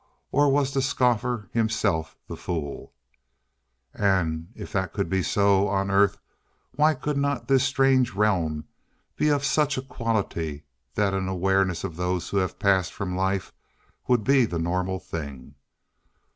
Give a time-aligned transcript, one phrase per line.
[0.31, 2.91] Or was the scoffer himself the fool?
[3.93, 6.17] And if that could be so, on Earth,
[6.71, 8.65] why could not this strange realm
[9.15, 10.63] be of such a quality
[10.95, 13.53] that an awareness of those who have passed from life
[14.07, 15.53] would be the normal thing?